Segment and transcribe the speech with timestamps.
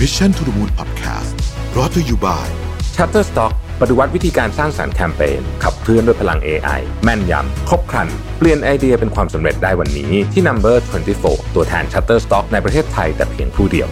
[0.00, 1.32] Mission to the Moon Podcast
[1.76, 2.48] รอ t ธออยู่บ่าย
[2.96, 8.08] Shutterstock ปฏิวัติวิธีการสร้างสารรค์แคมเปญขับเคลื่อนด้วยพลัง AI แม่นยำ ครบครัน
[8.38, 10.76] เปลี่ยนไอเดียเป็นความสำเร็จได้วันนี้ที่ Number
[11.16, 13.88] 24 ตัวแทน Shutterstock ในประเทศไทยแต่เพียงผู้เดียว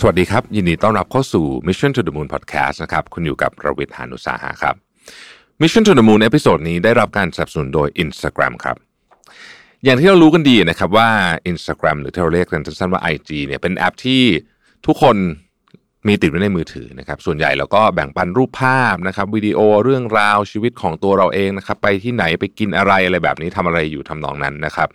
[0.00, 4.76] สวัสดีครับ ยินดีต้อนรับเข้าสู่ Mission to the Moon Podcast นะครับ คุณอยู่กับระวิทยานุสาหะครับ
[5.66, 8.76] Mission to the Moon episode นี้ได้รับการสนับสนุนโดย Instagram ครับ
[9.84, 11.08] อย่างที่เรารู้กันดีนะครับว่า
[11.52, 14.22] Instagram หรือที่เราเรียกกันสั้นๆว่า IG เนี่ยเป็นแอปที่
[14.86, 15.16] ทุกคน
[16.06, 24.88] มีติดไว้ในมือถือนะครับ ส่วนใหญ่เราก็แบ่งปันรูปภาพนะครับวิดีโอเรื่องราวชีวิตของตัวเราเองนะครับ ไปที่ไหนไปกินอะไรอะไรแบบนี้ทำอะไรอยู่ทำนองนั้นนะครับ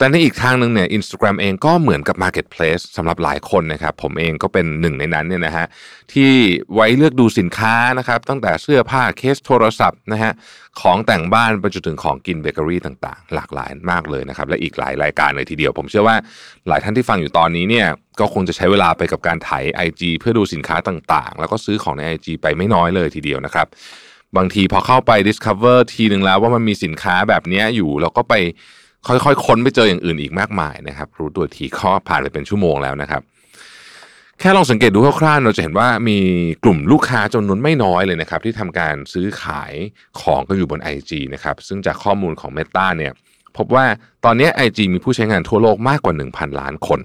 [0.00, 5.66] แต่ในอีกทางหนึ่งเนี่ย Instagram เองก็เหมือนกับ Marketplace สำหรับหลายคนนะครับ ผมเองก็เป็นหนึ่งในนั้นเนี่ยนะฮะ
[6.12, 6.30] ที่
[6.74, 10.32] ไว้เลือกดูสินค้านะครับ ตั้งแต่เสื้อผ้าเคสโทรศัพท์นะฮะ
[10.80, 16.16] ของแต่งบ้านไปจนถึงของกินเบเกอรี่ต่างๆ หลากหลายมากเลยนะครับ และอีกหลายรายการเลยทีเดียว ผมเชื่อว่า
[16.68, 17.86] หลายท่านที่ฟังอยู่ตอนนี้เนี่ย
[18.20, 23.66] ก็คงจะใช้เวลาไปกับการถ่าย IG เพื่อดูสินค้าต่างๆ แล้วก็ซื้อของใน IG ไปไม่น้อยเลยทีเดียวนะครับ
[24.36, 28.34] บางทีพอเข้าไป discover ทีหนึ่งแล้วว่ามันมีสินค้าแบบนี้อยู่เราก็ไป
[29.06, 33.22] ค่อยๆ ค้นไปเจออย่างอื่นอีกมากมายนะครับ รู้ตัวทีข้อผ่านไปเป็นชั่วโมงแล้วนะครับ
[34.40, 36.18] แค่ลองสังเกตดูคร่าวๆเราจะเห็นว่ามี
[36.64, 39.72] กลุ่มลูกค้าจำนวนไม่น้อยเลยนะครับ ที่ทำการซื้อขาย
[40.20, 43.12] ของกันอยู่บน IG นะครับ ซึ่งจากข้อมูลของ Meta เนี่ย
[43.56, 43.84] พบว่า
[44.24, 47.00] ตอนนี้ IG มีผู้ใช้งานทั่วโลกมากกว่า 1,000 ล้านคน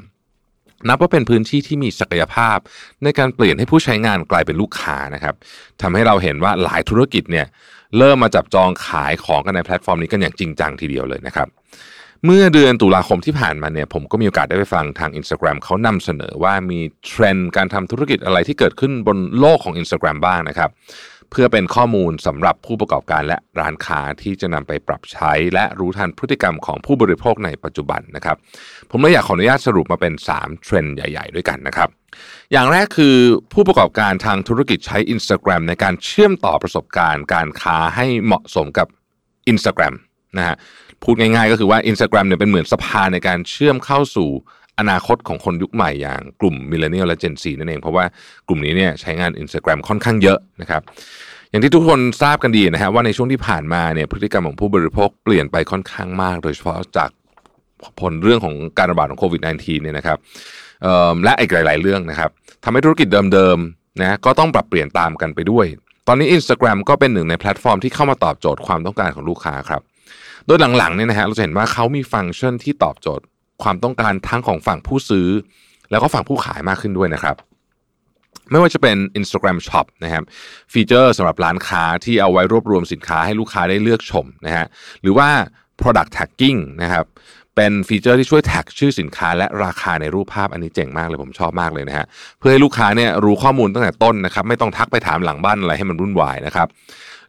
[0.88, 2.58] นับว่าเป็นพื้นที่ที่มีศักยภาพ
[3.04, 5.36] ในการเปลี่ยนให้ผู้ใช้งานกลายเป็นลูกค้านะครับ
[5.82, 7.46] ทำให้เราเห็นว่าหลายธุรกิจเนี่ย
[7.98, 11.48] เริ่มมาจับจองขายของกันในแพลตฟอร์มนี้กันอย่างจริงจังทีเดียวเลยนะครับ
[12.26, 20.70] เมื่อเดือนตุลาคมที่ผ่านมาเนี่ยผมก็มีโอกาสได้ไปฟังทาง Instagram เขานำเสนอว่ามีเทรนด์การทำธุรกิจอะไรที่เกิดขึ้นบนโลกของ Instagram บ้างนะครับ
[21.36, 28.38] เพื่อเป็นข้อมูลสำหรับผู้ประกอบการและร้านค้าที่จะนำไปปรับใช้ และรู้ทันพฤติกรรมของผู้บริโภคในปัจจุบันนะครับ
[28.92, 31.90] ผมเลยอยากขออนุญาตสรุปมาเป็น 3 เทรนด์ใหญ่ ๆ ด้วยกันนะครับ
[32.52, 33.16] อย่างแรกคือ
[33.54, 38.88] ผู้ประกอบการทางธุรกิจใช้ Instagram ในการเชื่อมต่อประสบการณ์การค้าให้เหมาะสมกับ
[39.52, 39.94] Instagram
[40.38, 40.56] นะฮะ
[41.04, 44.30] พูดง่ายๆ ก็คือว่า Instagram เนี่ยเป็นเหมือนสะพานในการเชื่อมเข้าสู่
[44.80, 48.06] อนาคตของคนยุคใหม่อย่างกลุ่ม Millennial และ Gen Z นั่นเอง เพราะว่า
[48.48, 50.82] กลุ่มนี้เนี่ยใช้งาน Instagram ค่อนข้างเยอะนะครับ
[51.50, 57.10] อย่างที่ทุกคนทราบกันดีนะฮะว่าในช่วงที่ผ่านมาเนี่ยพฤติกรรมของผู้บริโภคเปลี่ยนไปค่อนข้างมาก โดยเฉพาะจาก
[58.02, 60.18] ผลเรื่องของการระบาดของโควิด -19 เนี่ยนะครับ
[61.24, 62.30] และอีกหลาย ๆ เรื่องนะครับ
[62.64, 65.66] ทำให้ธุรกิจเดิมๆนะก็ต้องปรับเปลี่ยนตามกันไปด้วย
[66.08, 69.82] ตอนนี้ Instagram ก็เป็นหนึ่งในแพลตฟอร์มที่เข้ามาตอบโจทย์ความต้องการของลูกค้าครับ
[70.48, 73.26] โดยหลังๆเนี่ยนะฮะเราจะเห็นว่าเขามีฟังก์ชันที่ตอบโจทย์
[73.64, 75.28] ความต้องการทั้งของฝั่งผู้ซื้อ
[75.92, 77.36] แล้วก็ฝั่งผู้ขายมากขึ้นด้วยนะครับ
[78.52, 80.24] ไม่ว่าจะเป็น Instagram Shop นะครับ
[80.74, 84.66] ฟีเจอร์สำหรับร้านค้าที่เอาไว้รวบรวมสินค้าให้ลูกค้าได้เลือกชมนะฮะ
[85.02, 85.30] หรือว่า
[85.80, 87.06] product tagging นะครับ
[87.56, 92.06] เป็นฟีเจอร์ที่ช่วยแท็กชื่อสินค้าและราคาในรูปภาพอันนี้เจ๋งมากเลยผมชอบมากเลยนะฮะ
[92.40, 96.70] เพื่อให้ลูกค้าเนี่ยรู้ข้อมูลตั้งแต่ต้นนะครับไม่ต้องทักไปถามหลังบ้านอะไรให้มันวุ่นวายนะครับ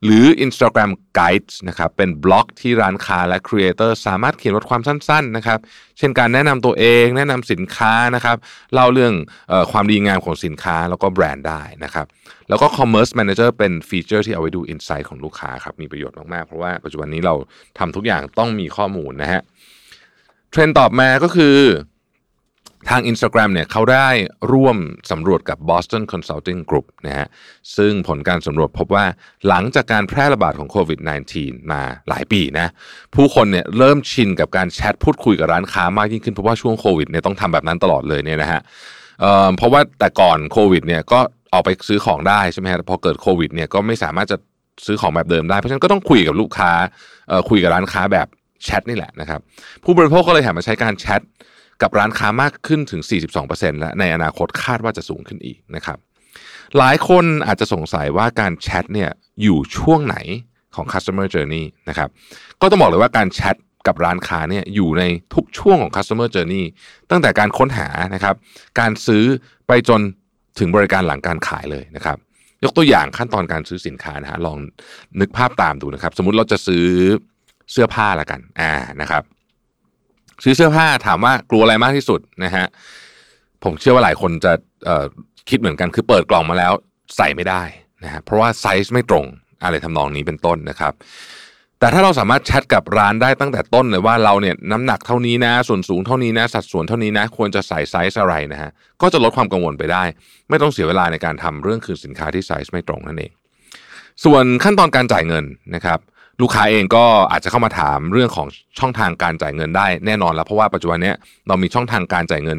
[0.04, 5.58] หรือ Instagram Guides นะครับเป็นบล็อกที่ร้านค้าและ creator สามารถเขียนบทความสั้นๆนะครับ
[5.98, 8.36] เช่นการแนะนำตัวเองแนะนำสินค้านะครับ
[8.74, 9.12] เล่าเรื่อง
[9.52, 12.06] ออความดีงามของสินค้าแล้วก็แบรนด์ได้นะครับ
[12.48, 17.34] แล้วก็ Commerce Manager เป็นฟีเจอร์ที่เอาไว้ดู Insight ของลูกค้าครับมีประโยชน์มากๆ เพราะว่าปัจจุบันนี้เรา
[17.78, 19.42] ทำทุกอย่างต้องมีข้อมูลนะฮะ
[20.54, 21.56] เทรนด์ต่อมาก็คือ
[22.90, 24.08] ทาง Instagram เนี่ยเขาได้
[24.52, 24.76] ร่วม
[25.10, 27.28] สำรวจกับ Boston Consulting Group นะฮะ
[27.76, 29.04] ซึ่งผลการสำรวจพบว่า
[29.48, 30.98] หลังจากการแพร่ระบาดของโควิด
[31.34, 32.66] -19 มาหลายปีนะ
[33.14, 38.60] ผู้คนเนี่ยเริ่มชินกับการแชทพูดคุยกับร้านค้ามากยิ่งขึ้น เพราะว่าช่วงโควิดเนี่ยต้องทำแบบนั้นตลอดเลยเนี่ยนะฮะ
[39.20, 41.20] เเพราะว่าแต่ก่อนโควิดเนี่ยก็
[41.52, 44.36] ออกไปซื้อของได้ใช่ไหมฮะพอเกิดโควิดเนี่ยก็ไม่สามารถจะ
[44.86, 46.72] ซื้อของแบบเดิมได้ เพราะฉะนั้นก็ต้องคุยกับลูกค้า
[47.48, 48.28] คุยกับร้านค้าแบบ
[48.62, 49.40] แชทนี่แหละนะครับ
[49.84, 51.20] ผู้บริโภคก็เลยหันมาใช้การแชท
[51.82, 53.02] กับร้านค้ามากขึ้นถึง
[53.40, 55.98] 42%และในอนาคตคาดว่าจะสูงขึ้นอีกนะครับ
[56.78, 59.10] หลายคนอาจจะสงสัยว่าการแชทเนี่ย
[59.42, 60.16] อยู่ช่วงไหน
[60.74, 62.08] ของ customer journey นะครับ
[62.60, 63.56] ก็ต้องบอกเลยว่าการแชท
[63.86, 65.02] กับร้านค้าเนี่ยอยู่ใน
[65.34, 66.64] ทุกช่วงของ customer journey
[67.10, 68.34] ตั้งแต่การค้นหานะครับ
[68.80, 69.24] การซื้อ
[69.68, 70.00] ไปจน
[70.58, 72.16] ถึงบริการหลังการขายเลยนะครับ
[72.64, 74.58] ยกตัวอย่างขั้นตอนการซื้อสินค้านะฮะลอง
[75.20, 76.86] นึกภาพตามดูนะครับ สมมุติเราจะซื้อ
[77.72, 79.22] เสื้อผ้าละกัน อ่านะครับ
[80.42, 82.66] ซื้อเสื้อผ้าถามว่ากลัวอะไรมากที่สุดนะฮะ
[83.64, 84.52] ผมเชื่อว่าหลายคนจะ
[85.48, 86.72] คิดเหมือนกันคือเปิดกล่องมาแล้ว
[87.16, 87.62] ใส่ไม่ได้
[88.04, 89.26] นะฮะเพราะว่าไซส์ไม่ตรง
[89.64, 90.92] อะไรทำนองนี้เป็นต้นนะครับ
[91.78, 98.70] แต่ถ้าเราสามารถแชทกับร้านได้ตั้งแต่ต้นเลยว่าเราเนี่ยน้ำหนักเท่านี้นะ ส่วนสูงเท่านี้นะสัดส่วนเท่านี้นะควรจะใส่ไซส์อะไรนะฮะ
[99.02, 100.04] ก็จะลดความกังวลไปได้
[100.48, 103.32] ไม่ต้องเสียเวลาในการทำเรื่องคืนสินค้าที่ไซส์ไม่ตรงนั่นเอง
[104.24, 105.44] ส่วนขั้นตอนการจ่ายเงิน
[105.74, 105.98] นะครับ
[106.40, 108.48] ลูกค้าเองก็อาจจะเข้ามาถามเรื่องของ
[108.78, 111.12] ช่องทางการจ่ายเงินได้แน่นอนแล้วเพราะว่าปัจจุบันนี้
[111.48, 112.58] เรามีช่องทางการจ่ายเงิน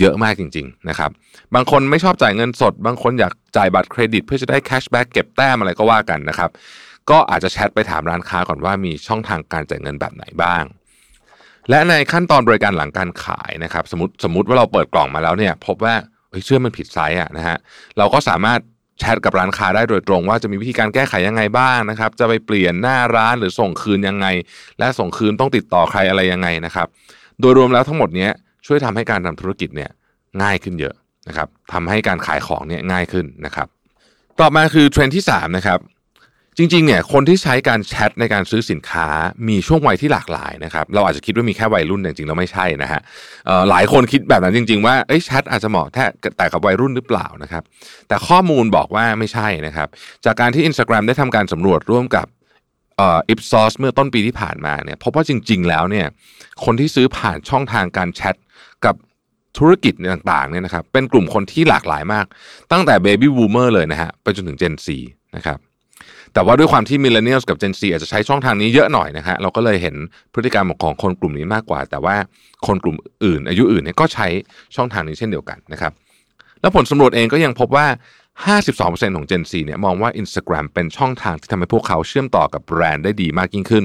[0.00, 1.10] เยอะมากจริง ๆ นะครับ
[1.54, 6.50] บางคนไม่ชอบจ่ายเงินสด บางคนอยากจ่ายบัตรเครดิต เพื่อจะได้ cashback เก็บแต้มอะไรก็ว่ากันนะครับ
[7.10, 10.64] ก็อาจจะแชทไปถามร้านค้าก่อนว่ามีช่องทางการจ่ายเงินแบบไหนบ้าง
[11.70, 15.94] และในขั้นตอนบริการหลังการขายนะครับ สมมติสมมติว่าเราเปิดกล่องมาแล้วเนี่ย พบว่า
[16.44, 17.56] เสื้อมันผิดไซส์อะนะฮะ
[17.98, 18.60] เราก็สามารถ
[18.98, 24.26] แชทกับร้านค้าได้โดยตรง ว่าจะมีวิธีการแก้ไขยังไงบ้างนะครับ จะไปเปลี่ยนหน้าร้านหรือส่งคืนยังไง
[24.78, 26.86] และส่งคืนต้องติดต่อใครอะไรยังไงนะครับ
[27.40, 28.28] โดยรวมแล้วทั้งหมดนี้
[28.66, 29.90] ช่วยทำให้การทำธุรกิจเนี่ย
[30.42, 30.94] ง่ายขึ้นเยอะ
[31.28, 33.68] นะครับทำให้การขายของเนี่ยง่ายขึ้นนะครับ
[34.40, 35.78] ต่อมาคือเทรนด์ที่3นะครับ
[36.58, 39.08] จริงๆเนี่ยคนที่ใช้การแชทในการซื้อสินค้า
[39.48, 43.00] มีช่วงวัยที่หลากหลายนะครับเราอาจจะคิดว่ามีแค่วัยรุ่นแต่จริงๆเราไม่ใช่นะฮะ
[43.70, 44.94] หลายคนคิดแบบนั้นจริง ๆ ว่า
[45.24, 46.04] แชทอาจจะเหมาะแค่
[46.36, 47.62] แต่กับวัยรุ่นหรือเปล่านะครับ
[48.08, 49.88] แต่ข้อมูลบอกว่าไม่ใช่นะครับ
[50.24, 52.26] จากการที่ Instagram ได้ทำการสำรวจร่วมกับ
[53.00, 56.06] อ่อ Ipsos เมื่อต้นปีที่ผ่านมาเนี่ยพบว่าจริง ๆ แล้วเนี่ย
[56.64, 58.34] คนที่ซื้อผ่านช่องทางการแชท
[58.84, 58.94] กับ
[59.58, 62.26] ธุรกิจต่างๆเนี่ยนะครับเป็นกลุ่มคนที่หลากหลายมาก
[62.72, 64.88] ตั้งแต่ Baby Boomer เลยนะฮะไปจนถึง Gen Z
[65.36, 65.58] นะครับ
[66.36, 69.96] แต่ว่าด้วยความที่มิเลเนียลกับ Gen Z อาจจะใช้ช่องทางนี้เยอะหน่อยนะฮะเราก็เลยเห็น
[70.34, 72.16] พฤติกรรมของคนกลุ่มนี้มากกว่า แต่ว่า
[72.66, 74.26] คนกลุ่มอื่น อายุอื่นเนี่ยก็ใช้
[74.76, 75.92] ช่องทางนี้เช่นเดียวกันนะครับ
[76.60, 77.86] แล้วผลสำรวจเองก็ยังพบว่า
[78.52, 83.84] 52%ของ Gen Z เนี่ยมองว่า Instagram เป็นช่องทางที่ทำให้พวกเขาเชื่อมต่อกับแบรนด์ได้ดีมากยิ่งขึ้น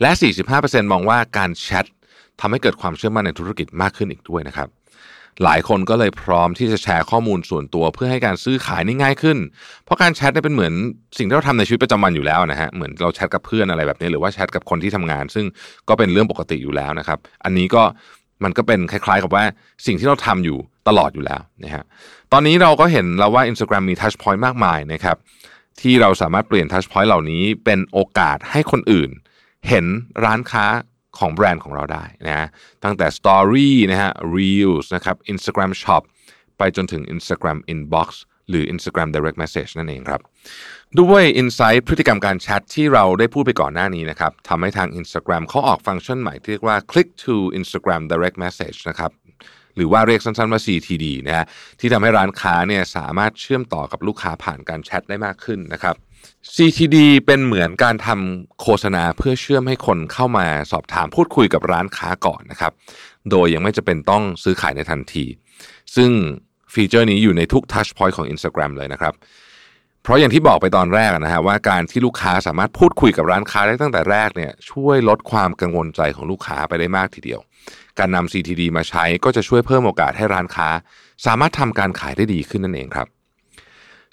[0.00, 0.10] และ
[0.52, 1.86] 45%มองว่าการแชท
[2.40, 4.68] ทำให้เกิดความเชื่อมั่นในธุรกิจมากขึ้นอีกด้วยนะครับ
[5.44, 9.38] หลายคนก็เลยพร้อมที่จะแชร์ข้อมูลส่วนตัว เพื่อให้การซื้อขายนี่ง่ายขึ้น
[9.84, 10.72] เพราะการแชทเนี่ยเป็นเหมือน
[11.18, 15.46] สิ่งที่เราทำในชีวิตประจำวันอยู่แล้วนะฮะเหมือนเราแชทกับเพื่อนอะไรแบบนี้หรือว่าแชทกับคนที่ทำงาน ซึ่ง
[15.88, 17.82] ก็เป็นเรื่องปกติอยู่แล้วนะครับ อันนี้ก็
[18.44, 19.44] มันก็เป็นคล้ายๆกับว่า
[19.86, 21.84] สิ่งที่เราทำอยู่ตลอดอยู่แล้วนะฮะ
[22.32, 25.16] ตอนนี้เราก็เห็นแล้วว่า Instagram มี Touch Point มากมายนะครับ
[25.80, 29.10] ที่เราสามารถเปลี่ยน Touch Point เหล่านี้เป็นโอกาสให้คนอื่น
[29.68, 29.84] เห็น
[30.24, 30.64] ร้านค้า
[31.18, 32.48] ของแบรนด์ของเราได้นะ
[32.84, 36.02] ตั้งแต่ Story นะฮะ Reels นะครับ Instagram Shop
[36.58, 38.08] ไปจนถึง Instagram Inbox
[38.48, 40.20] หรือ Instagram Direct Message นั่นเองครับ
[41.00, 49.10] ด้วย Insight พฤติกรรมการแชทที่เราได้พูดไปก่อนหน้านี้นะครับทำให้ทาง Instagram เขาออกฟังก์ชันใหม่ที่เรียกว่า Click to Instagram Direct Message นะครับ
[49.80, 51.46] หรือว่าเรียกสั้นๆว่า CTD นะฮะ
[51.80, 55.94] ที่ทำให้ร้านค้าเนี่ยสามารถเชื่อมต่อกับลูกค้าผ่านการแชทได้มากขึ้นนะครับ
[56.54, 56.96] CTD
[57.26, 62.72] เป็นเหมือนการทำโฆษณาเพื่อเชื่อมให้คนเข้ามาสอบถามพูดคุยกับร้านค้าก่อนนะครับ
[63.30, 65.24] โดยยังไม่จำเป็นต้องซื้อขายในทันที
[65.96, 66.10] ซึ่ง
[66.72, 69.14] ฟีเจอร์นี้อยู่ในทุก touchpoint ของ Instagram เลยนะครับ
[70.02, 77.40] เพราะอย่างที่บอกไปตอนแรกนะฮะว่าการที่ลูกค้าสามารถพูดคุยกับร้านค้าได้ตั้งแต่แรกเนี่ยช่วยลดความกังวลใจของลูกค้าไปได้มากทีเดียว
[77.98, 80.68] การนำ CTD มาใช้ก็จะช่วยเพิ่มโอกาสให้ร้านค้า
[81.26, 83.08] สามารถทำการขายได้ดีขึ้นนั่นเองครับ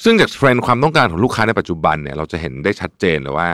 [0.04, 3.50] ซึ่งจากเทรนด์ความต้องการของลูกค้าในปัจจุบันเนี่ยเราจะเห็นได้ชัดเจนเลยว่า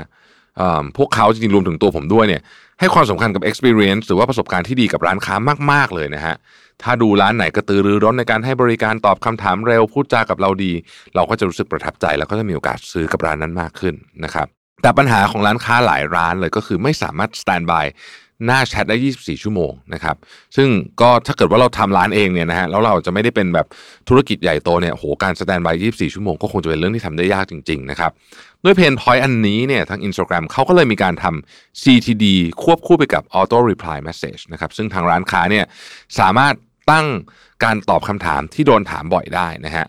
[0.97, 2.41] พวกเขาจริงๆรวมถึงตัวผมด้วยเนี่ย
[2.79, 5.35] ให้ความสำคัญกับ experience หรือว่าประสบการณ์ที่ดีกับร้านค้า
[5.71, 6.35] มาก ๆ เลยนะฮะ
[6.83, 10.71] ถ้าดูร้านไหนกระตือรือร้นในการให้บริการตอบคำถามเร็วพูดจากับเราดี
[11.15, 14.47] เราก็จะรู้สึกประทับใจ แล้วก็จะมีโอกาสซื้อกับร้านนั้นมากขึ้นนะครับ
[14.81, 17.85] แต่ปัญหาของร้านค้าหลายร้านเลยก็คือไม่สามารถ stand by
[18.45, 20.15] หน้าแชทได้ 24 ชั่วโมงนะครับ
[20.55, 20.69] ซึ่ง
[21.01, 23.67] ก็ถ้าเกิดว่าเราทำร้านเองเนี่ยนะฮะ แล้วเราจะไม่ได้เป็นแบบ
[24.09, 28.11] ธุรกิจใหญ่โตเนี่ย โห การสแตนบาย 24 ชั่วโมงก็คงจะเป็นเรื่องที่ทำได้ยากจริง ๆ นะครับ
[28.63, 32.25] ด้วยเพนพอยต์อันนี้เนี่ยทาง Instagram เขาก็เลยมีการทำ CTD
[32.63, 35.65] ควบคู่ไปกับ Auto Reply Message นะครับซึ่งทางร้านค้าเนี่ย
[36.19, 36.53] สามารถ
[36.91, 37.07] ตั้ง
[37.63, 39.85] การตอบคำถามที่โดนถามบ่อยได้นะฮะ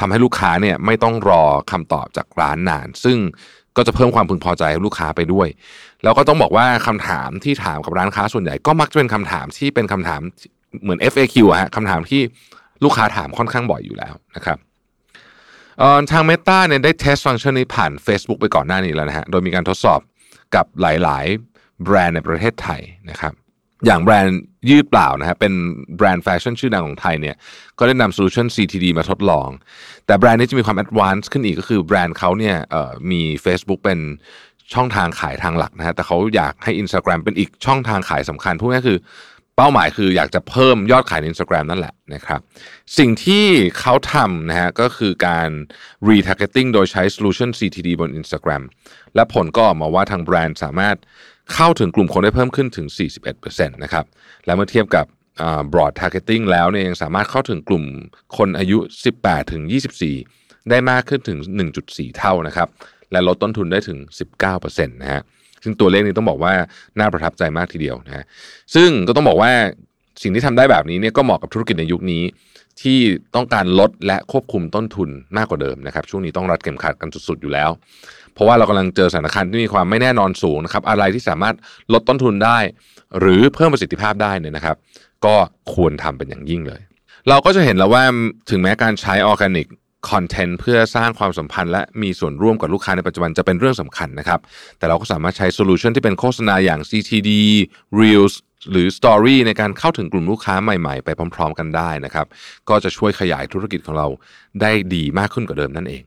[0.00, 3.18] ทำให้ลูกค้าเนี่ยไม่ต้องรอคำตอบจากร้านนาน ซึ่ง
[3.76, 5.48] ก็จะเพิ่มความพึงพอใจให้ลูกค้าไปด้วย
[6.02, 10.20] แล้วก็ต้องบอกว่าคำถามที่ถามกับร้านค้าส่วนใหญ่ก็มักจะเป็นคำถามที่เป็นคำถาม
[10.82, 12.20] เหมือน FAQ อะฮะคำถามที่
[12.84, 14.58] ลูกค้าถามค่อนข้างบ่อยอยู่แล้วนะครับ
[16.10, 20.00] ทาง Meta เนี่ยได้ test ฟังก์ชันนี้ผ่าน Facebook ไปก่อนหน้านี้แล้วนะฮะ โดยมีการทดสอบ
[20.54, 22.80] กับหลาย ๆ แบรนด์ในประเทศไทย
[23.10, 23.32] นะครับ
[23.86, 24.40] อย่างแบรนด์
[24.70, 25.52] ยืดเปล่านะฮะ เป็น
[25.96, 27.36] แบรนด์แฟชั่นชื่อดังของไทยเนี่ย
[27.78, 29.48] ก็ได้นำ solution CTD มาทดลอง
[30.06, 32.56] แต่แบรนด์นี้จะมีความ advance ขึ้นอีกก็คือแบรนด์เขาเนี่ย
[33.10, 34.00] มี Facebook เป็น
[34.74, 38.98] ช่องทางขายทางหลักนะฮะ แต่เขาอยากให้ Instagram เป็นอีกช่องทางขายสำคัญพูดง่ายคือ
[39.56, 42.40] เป้าหมายคืออยากจะเพิ่มยอดขายใน Instagram นั่นแหละนะครับ
[42.98, 43.44] สิ่งที่
[43.78, 45.50] เขาทำนะฮะก็คือการ
[46.08, 48.62] retargeting โดยใช้ solution CTD บน Instagram
[49.14, 50.96] และผลก็ออกมาว่าทางแบรนด์สามารถ
[51.54, 52.86] เข้าถึงกลุ่มคนได้เพิ่มขึ้นถึง
[53.32, 54.04] 41%นะครับ
[54.44, 55.06] และเมื่อเทียบกับ
[55.72, 57.84] broad targeting แล้วเนี่ยยังสามารถเข้าถึงกลุ่ม
[58.36, 58.78] คนอายุ
[59.16, 59.62] 18 ถึง
[60.16, 61.38] 24 ได้มากขึ้นถึง
[61.78, 62.68] 1.4 เท่านะครับ
[63.12, 63.98] และลดต้นทุนได้ถึง
[64.48, 65.22] 19%นะฮะ
[65.66, 66.54] ซึ่งตัวเลขนี้ต้องบอกว่า
[66.98, 68.24] น่าประทับใจมากทีเดียวนะฮะ
[68.74, 69.52] ซึ่งก็ต้องบอกว่า
[70.22, 72.22] สิ่งที่ทำได้แบบนี้เนี่ยก็เหมาะกับธุรกิจในยุคนี้
[72.82, 72.98] ที่
[73.34, 77.70] ต้องการลดและควบคุมต้นทุนมากกว่าเดิมนะครับ ช่วงนี้ต้องรัดเข็มขัดกันสุดๆอยู่แล้ว
[78.34, 81.54] เพราะว่าเรากำลังเจอสถานการณ์ที่มีความไม่แน่นอนสูงนะครับ อะไรที่สามารถ
[81.92, 82.58] ลดต้นทุนได้
[83.20, 84.76] หรือเพิ่มประสิทธิภาพได้เนี่ยนะครับ
[85.24, 85.34] ก็
[85.74, 86.80] ควรทำเป็นอย่างยิ่งเลย
[87.28, 88.02] เราก็จะเห็นแล้วว่า
[88.50, 89.66] ถึงแม้การใช้ออร์แกนิก
[90.10, 94.40] คอนเทนต์เพื่อสร้างความสัมพันธ์และมีส่วนร่วมกับลูกค้าในปัจจุบันจะเป็นเรื่องสำคัญนะครับ
[94.78, 97.30] แต่เราก็สามารถใช้ solution ที่เป็นโฆษณาอย่าง CTD
[98.00, 98.34] Reels
[98.70, 102.26] หรือ Story ในการเข้าถึงกลุ่มลูกค้าใหม่ๆ ไปพร้อม ๆ กันได้นะครับ
[102.68, 104.06] ก็จะช่วยขยายธุรกิจของเรา
[104.60, 106.02] ได้ดีมากขึ้นกว่าเดิมนั่นเอง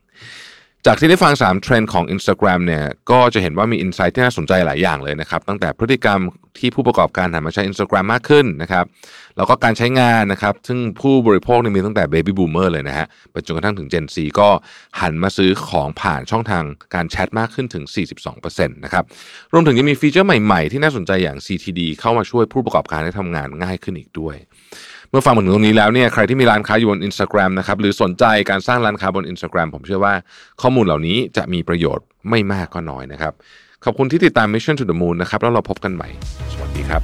[0.86, 6.20] จากที่ได้ฟัง 3 เทรนด์ของ Instagram เนี่ยก็จะเห็นว่ามี insight ที่น่าสนใจหลายอย่างเลยนะครับ ตั้งแต่พฤติกรรม
[6.58, 8.84] ที่ผู้ประกอบการหันมาใช้ Instagram มากขึ้นนะครับ
[9.36, 14.48] แล้วก็การใช้งานนะครับ ซึ่งผู้บริโภคนี่มีตั้งแต่ Baby Boomer เลยนะฮะไปจนกระทั่งถึง Gen Z ก็
[15.00, 16.64] หันมาซื้อของผ่านช่องทาง
[16.94, 17.84] การแชทมากขึ้นถึง
[18.30, 19.04] 42%นะครับ
[19.52, 24.36] รวมถึงยังมีฟีเจอร์ใหม่ๆ ที่น่าสนใจอย่าง CTD เข้ามาช่วยผู้ประกอบการให้ทำงานง่ายขึ้นอีกด้วย
[25.10, 30.14] เมื่อฟังมาถึงตรงนี้แล้วเนี่ยใครที่มีร้านค้าอยู่บน Instagram นะครับหรือสนใจการสร้างร้านค้าบน Instagram ผมเชื่อว่า
[30.62, 33.32] ข้อมูลเหล่านี้จะมีประโยชน์ไม่มากก็น้อยนะครับ
[33.84, 36.08] ขอบคุณที่ติดตาม Mission to the Moon นะครับ แล้วเราพบกันใหม่
[36.52, 37.02] สวัสดีครับ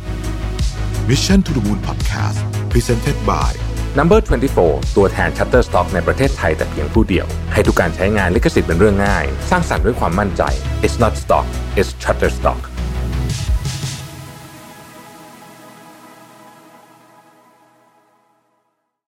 [1.11, 2.39] Mission to the Moon Podcast
[2.73, 3.51] Presented by
[3.99, 4.19] Number
[4.59, 10.43] 24 ตัวแทน Shutterstock ในประเทศไทยแต่เพียงผู้เดียว ให้ทุกการใช้งานลิขสิทธิ์เป็นเรื่องง่าย สร้างสรรค์ด้วยความมั่นใจ
[10.85, 11.47] It's not stock
[11.79, 12.61] it's Shutterstock